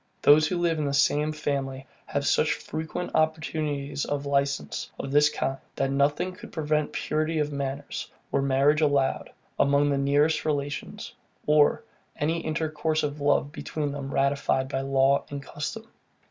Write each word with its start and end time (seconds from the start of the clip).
Those 0.23 0.47
who 0.47 0.57
live 0.57 0.79
in 0.79 0.85
the 0.85 0.95
same 0.95 1.31
family 1.31 1.85
have 2.07 2.25
such 2.25 2.53
frequent 2.53 3.11
opportunities 3.13 4.03
of 4.03 4.25
licence 4.25 4.89
of 4.97 5.11
this 5.11 5.29
kind, 5.29 5.59
that 5.75 5.91
nothing 5.91 6.33
could 6.33 6.51
prevent 6.51 6.91
purity 6.91 7.37
of 7.37 7.51
manners, 7.51 8.09
were 8.31 8.41
marriage 8.41 8.81
allowed, 8.81 9.29
among 9.59 9.91
the 9.91 9.99
nearest 9.99 10.43
relations, 10.43 11.13
or 11.45 11.83
any 12.17 12.39
intercourse 12.39 13.03
of 13.03 13.21
love 13.21 13.51
between 13.51 13.91
them 13.91 14.11
ratified 14.11 14.67
by 14.69 14.81
law 14.81 15.23
and 15.29 15.43
custom. 15.43 15.87